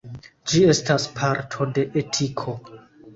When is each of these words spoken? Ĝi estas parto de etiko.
Ĝi 0.53 0.61
estas 0.73 1.05
parto 1.19 1.67
de 1.75 1.83
etiko. 2.03 2.55